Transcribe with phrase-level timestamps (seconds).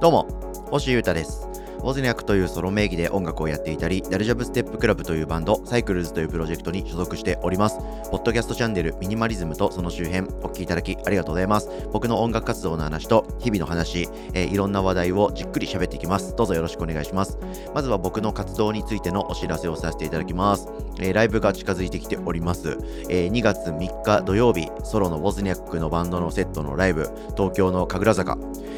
[0.00, 0.26] どうも、
[0.70, 1.49] 星優太です。
[1.80, 7.78] ウォズニャックというソロ名義で音楽をやっていたり、ダルジャブステップクラブというバンド、サイクルズというプロジェクトに所属しております。
[8.10, 11.70] ポッドキャストチャンネル、ミニマリズムとその周辺、お聞きいただきありがとうございます。
[11.90, 16.36] 僕の音楽活動の話と、日々の話、えーいろんな話題をじっくり喋っていきます。
[16.36, 17.38] どうぞよろしくお願いします。
[17.74, 20.68] まずは僕の活動についてのお知らせをさせていただきます。
[21.00, 22.76] えーライブが近づいてきております。
[23.08, 27.08] えー2月3日土曜日、ソロのウォズニャックのバンドのセットのライブ、
[27.38, 28.36] 東京の神楽坂。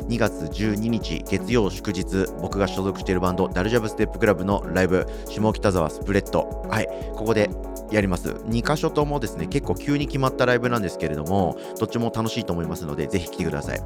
[0.09, 6.67] 2月12日月曜祝日僕が所属しているバンドダルジャブステップクラブのライブ下北沢スプレッド。
[6.69, 7.51] はいここで
[7.91, 8.31] やります。
[8.31, 13.81] 2箇所ともですね結構急に決まったライブなんですけれどもどっちも楽しいと思いますのでぜひ来てください。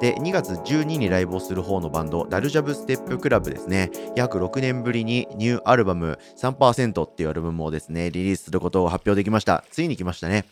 [0.00, 3.90] で2月12にライブをする方のバンドダルジャブステップクラブですね。
[4.16, 9.64] 約6年ぶりにニューアルバム3%っていうアルバムをですねリリースすることを発表できました。
[9.70, 10.46] ついに来ましたね。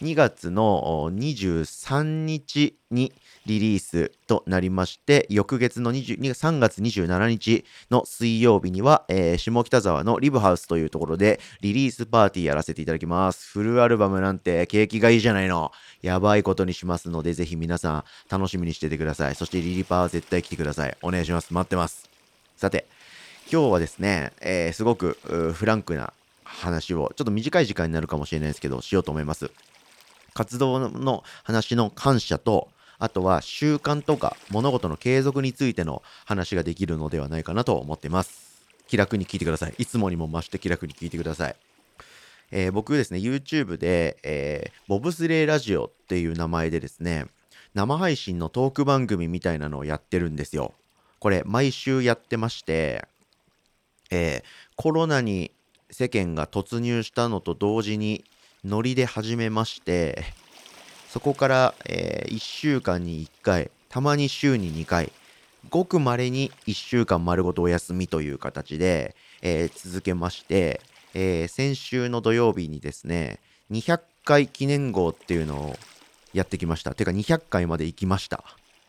[0.00, 3.12] 2月の23日に
[3.48, 13.50] リリースとなりまして、翌月の3月27日の水曜日には、えー下北沢のリブハウスというところでリリースパーティーやらせていただきます。
[13.52, 15.72] フルアルバムなんて景気がいいじゃないの。
[16.02, 19.34] やばいことにしますので、ぜひ皆さん楽しみにしててください。
[19.34, 20.94] そしてリリパーは絶対来てください。
[21.00, 21.54] お願いします。
[21.54, 22.06] 待ってます。
[22.58, 22.86] さて、
[23.50, 25.16] 今日はですね、えーすごく
[25.54, 26.12] フランクな
[26.44, 29.50] 話を、ちょっと短い時間になるかもしれないですけど、しようと思います。
[30.34, 38.64] 活動の話の感謝と、あとは習慣とか物事の継続についての話ができるのではないかなと思っています。
[38.88, 39.74] 気楽に聞いてください。
[39.78, 41.56] いつもにも増して気楽に聞いてください。
[42.50, 47.26] えー僕ですね、YouTube で、えーボブスレーラジオっていう名前でですね、
[47.74, 50.72] 生配信のトーク番組みたいなのをやってるんですよ。
[51.20, 53.06] これ、毎週やってまして、
[54.10, 54.42] えー
[54.76, 55.52] コロナに
[55.90, 58.24] 世間が突入したのと同時に
[58.64, 60.24] ノリで始めまして、
[61.08, 65.10] そこから、え1週間に1回、たまに週に2回、
[65.70, 70.80] ごく稀に1週間丸ごとお休みという形で、えー続けまして、
[71.14, 73.38] えー先週の土曜日にですね、
[73.70, 75.78] 200回記念号っていうのを
[76.34, 76.94] やってきました。
[76.94, 78.44] てか200回まで行きました。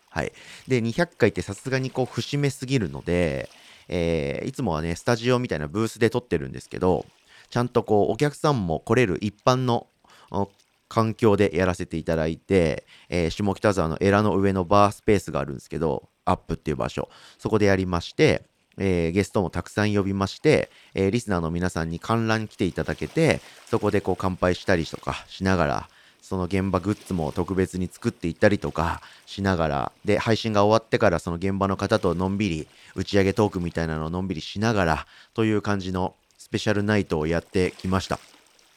[0.10, 0.34] はい。
[0.68, 3.50] で、200回ってさすがにこう節目すぎるので、
[3.88, 7.06] えーいつもはね、スタジオみたいなブースで撮ってるんですけど、
[7.50, 9.88] ちゃんとこう、お客さんも来れる一般の
[10.90, 18.44] 環境でやらせていただいて、えー下北沢のエラの上のバースペースがあるんですけど、アップっていう場所、そこでやりまして、
[18.78, 25.90] えーゲストもたくさん呼びまして、えーリスナーの皆さんに観覧来ていただけて、そこでこう乾杯したりとかしながら、
[26.22, 38.20] その現場グッズも特別に作っていったりとかしながら、で、配信が終わってからその現場の方とのんびり打ち上げトークみたいなのをのんびりしながらという感じのスペシャルナイトをやってきました。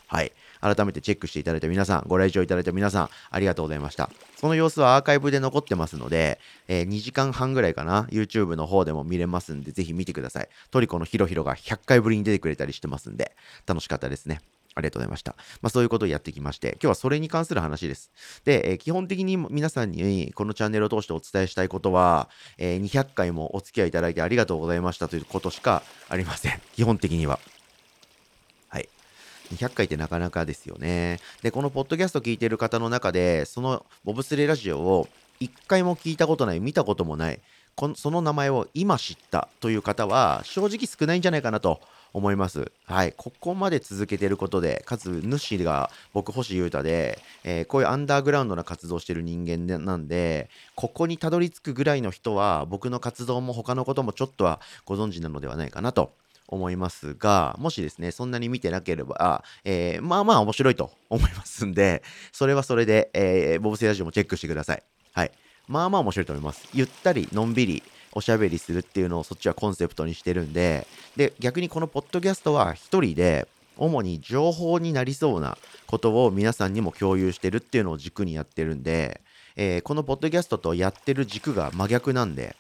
[0.07, 0.33] はい。
[0.63, 4.09] 改めてチェックしていただいた皆さん、ご来場いただいた皆さん、ありがとうございました。
[4.37, 10.49] その様子はアーカイブで残ってますので、えー2時間半ぐらいかな、YouTube の方でも見れますんで、ぜひ見てください。
[10.71, 13.33] トリコのヒロヒロが100回ぶりに出てくれたりしてますんで、
[13.67, 14.41] 楽しかったですね。
[14.75, 15.37] ありがとうございました。
[15.61, 18.11] まあそういうことをやってきまして、今日はそれに関する話です。
[18.45, 26.61] で、えー基本的に皆さんにこのチャンネルを通してお伝えしたいことは、えー200回もお付き合いいただいてありがとうございましたということしかありません。
[26.75, 27.39] 基本的には。
[29.51, 31.21] 200回ってなかなかですよね。
[31.43, 35.09] で、このポッドキャスト聞いてる方の中で、そのボブスレーラジオを
[35.41, 37.41] 1回も聞いたことない、見たこともない、
[37.75, 41.81] このその名前を今知ったという方は、正直少ないんじゃないかなと
[42.13, 42.71] 思います。
[42.85, 43.15] はい。
[43.17, 56.13] ここまで続けてることで、かつ主が僕、星優太で、えーこういうアンダーグラウンドな活動をしてる人間なんで、ここにたどり着くぐらいの人は、僕の活動も他のこともちょっとはご存知なのではないかなと
[56.53, 64.83] 思いますが、もしですね、そんなに見てなければ、えーまあまあ面白いと 思いますんで、それはそれで、えーボブセラジオもチェックしてください。
[65.13, 65.33] はい。
[65.69, 66.69] まあまあ面白いと思います。
[66.75, 67.83] ゆったり、のんびり、
[68.13, 70.87] おしゃべりするっていうのをそっちはコンセプトにしてるんで、
[71.17, 73.49] で、逆にこのポッドキャストは一人で、
[73.79, 79.23] 主に情報になりそうなことを皆さんにも共有してるっていうのを軸にやってるんで、
[79.57, 82.55] えーこのポッドキャストとやってる軸が真逆なんで、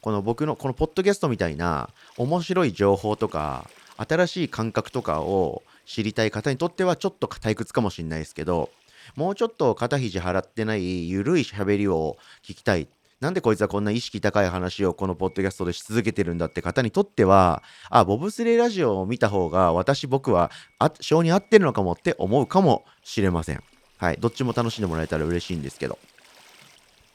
[0.00, 8.70] この僕のこのポッドキャストみたいな面白い情報とか新しい感覚とかを知りたい方にとってはちょっと退屈かもしれないですけど
[9.16, 12.88] もうちょっと肩肘張ってないゆるい喋りを聞きたい。
[13.20, 20.52] なんでこいつはこんな意識高い話をこのポッドキャストでし続けてるんだって方にとってはあボブスレーラジオを見た方が私僕は
[21.00, 23.62] 性に合ってるのかもって思うかもしれません。
[23.96, 24.18] はい。
[24.20, 25.98] どっちも楽しんでもらえたら嬉しいんですけど。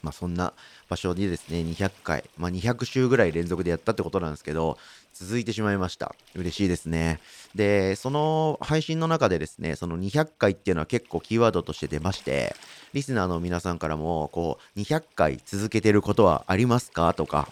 [0.02, 0.52] まあそんな
[0.90, 4.78] 場所にですね、200回、まあ、200週ぐらい連続でやったってことなんですけど、
[5.14, 6.16] 続いてしまいました。
[6.36, 7.20] 嬉しいですね。
[7.54, 12.56] で、その配信の中でですね、その200回っていうのは結構キーワードとして出まして、
[12.94, 17.14] リスナーの皆さんからも、こう、200回続けてることはありますか？
[17.14, 17.48] とか、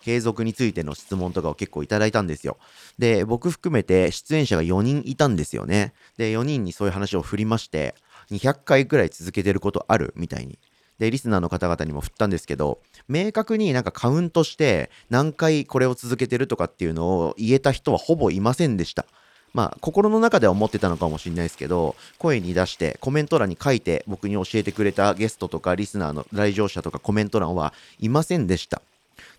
[0.00, 2.56] 継続についての質問とかを結構いただいたんですよ。
[2.98, 5.92] で、僕含めて出演者が4人いたんですよね。
[6.16, 7.94] で、4人にそういう話を振りまして、
[8.30, 10.12] 200回くらい続けてることある？
[10.16, 10.58] みたいに。
[11.02, 12.78] で、リスナーの方々にも振ったんですけど、
[13.08, 19.04] 明確になんかカウントして何回これを続けてるとかっていうのを言えた人はほぼいませんでした。
[19.52, 28.80] まあ、心の中では思ってたのかもしれないですけど、声に出してコメント欄に書いて僕に教えてくれたゲストとかリスナーの来場者とかコメント欄はいませんでした。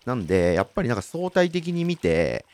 [0.04, 2.44] なんで、やっぱりなんか相対的に見て、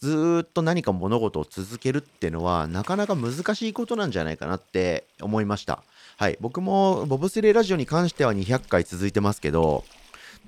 [0.00, 5.82] ずっと何か物事を続けるっていうのはなかなか難しいことなんじゃないかなって思いました。
[6.16, 6.36] はい。
[6.40, 9.84] 僕もボブスレーラジオに関しては200回続いてますけど、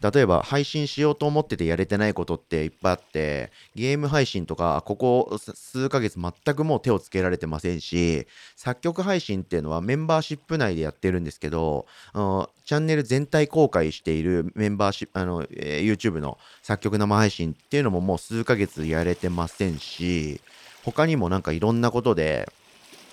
[0.02, 8.26] 例えば配信しようと思っててやれてないことっていっぱいあって、ゲーム配信とか、ここ数ヶ月全くもう手をつけられてませんし、
[8.56, 20.40] 作曲配信っていうのはメンバーシップ内でやってるんですけど、チャンネル全体公開しているメンバーシップ、あの、えー、YouTube の作曲生配信っていうのももう数ヶ月やれてませんし、
[20.84, 22.50] 他にもなんかいろんなことで、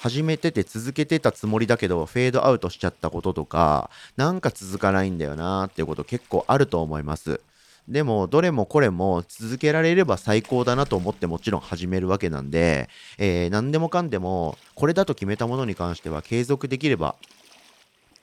[0.02, 7.40] 始めてて続けてたつもりだけど、フェードアウトしちゃったこととか、なんか続かないんだよなっていうこと結構あると思います。
[7.88, 12.90] でも、どれもこれも続けられれば最高だなと思ってもちろん始めるわけなんで、
[13.20, 17.14] えー、何でもかんでも、これだと決めたものに関しては継続できれば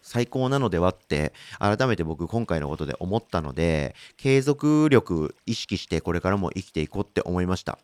[0.03, 7.79] 最高なのではって改めて僕今回のことで思ったので継続力意識してこれからも生きていこうって思いました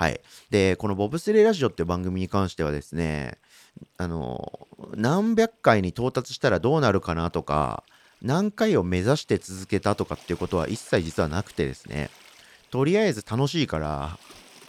[0.00, 0.20] はい。
[0.48, 3.36] で、このボブスレーラジオっていう番組に関してはですね、
[3.98, 7.84] あの、何百回に到達したらどうなるかなとか、
[8.22, 12.08] 何回を目指して続けたとかっていうことは一切実はなくてですね、
[12.70, 14.16] とりあえず楽しいから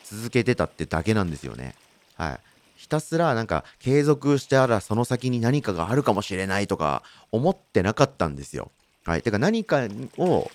[0.04, 1.76] 続けてたってだけなんですよね。
[2.16, 2.40] はい。
[2.76, 8.70] ひたすらなんか継続したらその先に何かがあるかもしれないとか思ってなかったんですよ。
[9.06, 9.22] はい。
[9.22, 9.88] てか何か
[10.18, 10.52] を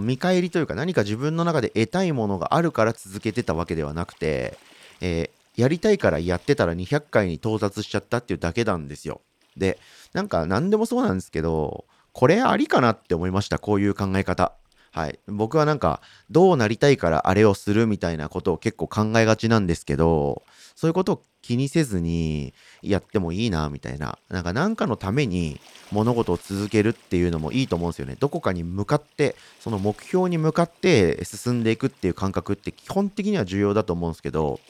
[0.00, 4.58] 見返りというか何か自分の中で得たいものがあるから続けてたわけではなくて、
[5.00, 9.20] えー、やりたいからやってたら200回に到達しちゃったっていうだけなんですよ。
[9.56, 9.78] で、
[10.12, 14.52] なんか何でもそうなんですけど、これありかなって思いました、こういう考え方。
[14.96, 15.18] はい。
[15.26, 16.00] 僕はなんか、
[16.30, 20.42] どうなりたいからあれをするみたいなことを結構考えがちなんですけど、
[20.74, 24.18] そういうことを気にせずにやってもいいな、みたいな。
[24.30, 25.60] なんか何かのために
[25.92, 28.16] 物事を続けるっていうのもいいと思うんですよね。
[28.18, 34.60] どこかに向かって、その目標に向かって進んでいくっていう感覚って基本的には重要だと思うんですけど、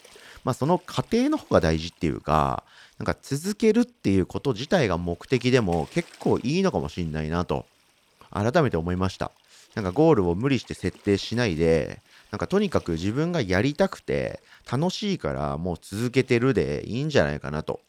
[0.43, 2.65] まあその過程の方が大事っていうか、
[2.99, 7.65] なんか続けるっていうこと自体が目的でも結構いいのかもしんないなと、
[8.33, 9.31] 改めて思いました。
[9.77, 12.01] なんかゴールを無理して設定しないで、
[12.33, 14.41] なんかとにかく自分がやりたくて
[14.71, 17.81] 楽しいからもう続けてるでいいんじゃないかなと。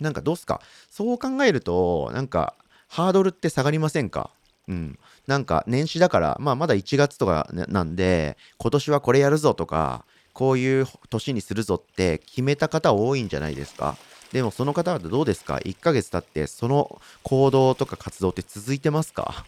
[0.00, 0.60] なんかどうすか？
[0.90, 2.54] そう考えるとなんか
[2.88, 4.30] ハードルって下がりませんか？
[4.68, 4.98] うん。
[5.26, 13.96] なんか年始だから、まあまだ1月とかなんで、今年はこれやるぞとか、こういう年にするぞって決めた方多いんじゃないですか？
[14.32, 19.44] でもその方々どうですか ?1 ヶ月経ってその行動とか活動って続いてますか？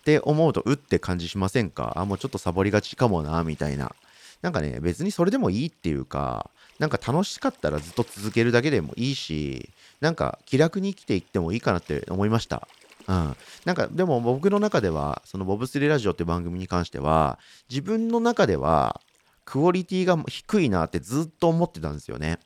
[0.00, 1.92] って思うと、うって感じしませんか？
[1.96, 3.94] あ、もうちょっとサボりがちかもな、みたいな。
[4.42, 9.68] なんかね、別にそれでもいいっていうか、なんか楽しかったらずっと続けるだけでもいいし、
[10.00, 12.66] なんか気楽に生きていってもいいかなって思いました。
[13.06, 13.36] うん。
[13.66, 17.38] なんかでも僕の中では、そのボブスレーラジオって番組に関しては、
[17.68, 19.02] 自分の中では
[19.44, 22.38] クオリティが低いなってずっと思ってたんですよね。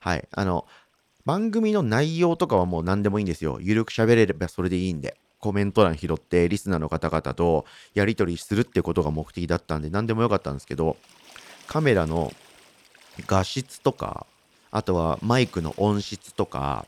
[0.00, 0.26] はい。
[0.32, 0.66] あの、
[1.24, 3.58] 番組の内容とかはもう何でもいいんですよ。
[3.60, 5.16] ゆるく喋れればそれでいいんで。
[5.46, 10.96] コメント欄拾ってリスナーの方々とやり取りするってことが目的だったんで何でもよかったんですけど
[11.68, 12.32] カメラの
[13.28, 14.26] 画質とか
[14.72, 16.84] あとはマイクの音質とか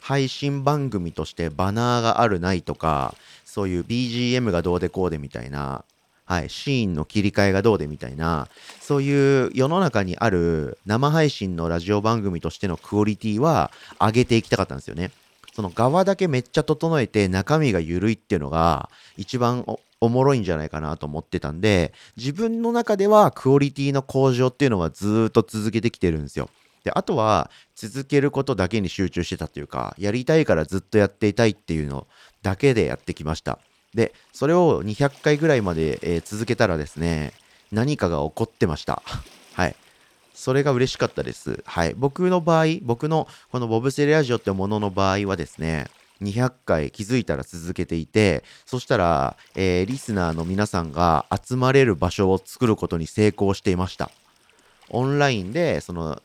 [0.00, 3.14] 配信番組としてバナーがあるないとか
[3.44, 5.84] そういう BGM がどうでこうでみたいな
[6.24, 8.46] はい、シーンの切り替えがどうでみたいな、
[8.80, 15.10] そういう世の中にある生配信のラジオ番組としてのクオリティは上げていきたかったんですよね。
[15.52, 19.64] その側だけめっちゃ整えて中身が緩いっていうのが一番
[20.00, 26.48] おもろいんじゃないかなと思ってたんで、自分の中ではクオリティの向上っていうのはずっと続けてきてるんですよ。
[26.84, 32.06] で、あとは続けることだけに集中してたというか、やりたいからずっとやっていたいっていうの
[32.42, 33.58] だけでやってきました。
[33.94, 37.34] で、それを200回ぐらいまで、えー、続けたらですね、
[37.72, 39.02] 何かが起こってました。
[39.52, 39.76] はい。
[40.34, 41.62] それが嬉しかったです。
[41.66, 41.94] はい。
[41.94, 45.86] 僕の場合、僕のこのボブセレラジオってものの場合はですね、
[46.22, 54.10] 200回気づいたら続けていて、そしたら、えー、リスナーの皆さんが集まれる場所を作ることに成功していました。
[54.90, 56.22] オンラインで、その、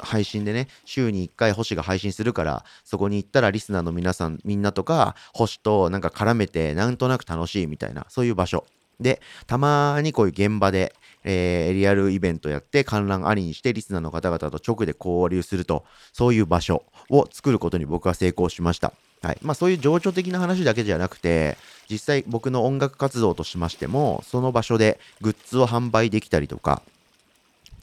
[0.00, 8.64] 配信でね、週に1回星が配信するから、そこに行ったらリスナーの皆さん、みんなとか、星となんか絡めて、なんとなく楽しいみたいな、そういう場所。
[9.00, 18.92] で、たまにこういう現場で、えー、リアルイベントやって観覧ありにしてリスナーの方々と直で交流すると、そういう場所を作ることに僕は成功しました。
[19.22, 19.38] はい。
[19.42, 21.56] まあそういう情緒的な話だけじゃなくて、
[21.90, 26.82] 実際僕の音楽活動としましても、その場所でグッズを販売できたりとか、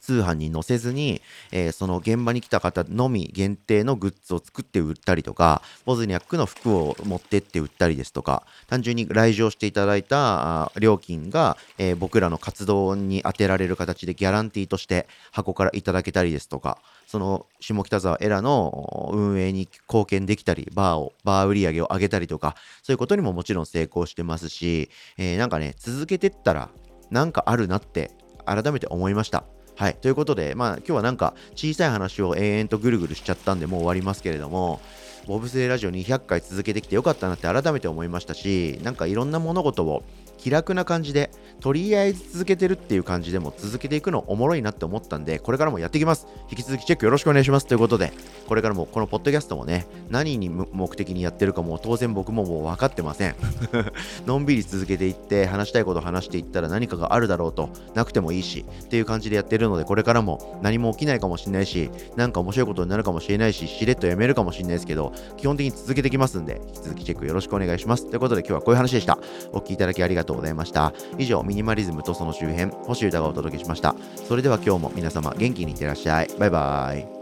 [0.04, 26.68] 通販に載せずに、えー、その現場に来た方のみ限定のグッズを作って売ったりとか、ボズニャックの服を持ってって売ったりですとか、単純に来場していただいた料金が、えー、僕らの活動に充てられる形でギャランティーとして箱からいただけたりですとか、その下北沢エラの運営に貢献できたり、バーを、バー売り上げを上げたりとか、そういうことにももちろん成功してますし、えー、なんかね、続けてったら、
[27.10, 28.10] なんかあるなって
[28.44, 29.44] 改めて思いました。
[29.76, 29.96] はい。
[30.00, 34.80] ということで、まあ今日はなんか小さい話を延々とぐるぐるしちゃったんでもう終わりますけれども、
[35.26, 40.04] ボブスレーラジオ200回続けてきてよかったなって改めて思いましたし、なんかいろんな物事を
[40.38, 46.26] 気楽な感じで、とりあえず続けてるっていう感じでも続けていくのおもろいなって思ったんで、これからもやっていきます。
[46.50, 47.66] 引き続きチェックよろしくお願いします。
[47.66, 48.12] ということで、
[48.46, 53.34] これからもこのポッドキャストもね、何に目的にやってるかも当然僕ももう分かってません。
[54.26, 68.06] のんびり続けていって話したいこと話していったら何かがあるだろうと、なくてもいいし、っていう感じでやってるので、これからも何も起きないかもしれないし、なんか面白いことになるかもしれないし、しれっとやめるかもしれないですけど、基本的に続けてきますんで、引き続きチェックよろしくお願いします。
[68.08, 69.18] ということで今日はこういう話でした。
[69.52, 70.92] お聴きいただきありがとうございました。
[71.18, 73.94] 以上、ミニマリズムとその周辺、星歌がお届けしました。
[74.28, 76.28] それでは今日も皆様元気にいってらっしゃい。
[76.38, 77.13] バイバイ。